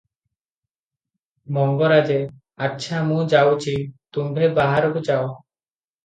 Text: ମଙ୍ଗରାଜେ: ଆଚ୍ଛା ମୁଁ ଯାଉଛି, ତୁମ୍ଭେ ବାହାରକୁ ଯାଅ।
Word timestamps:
ମଙ୍ଗରାଜେ: 1.57 2.15
ଆଚ୍ଛା 2.67 3.01
ମୁଁ 3.09 3.25
ଯାଉଛି, 3.33 3.75
ତୁମ୍ଭେ 4.17 4.49
ବାହାରକୁ 4.61 5.05
ଯାଅ। 5.11 5.29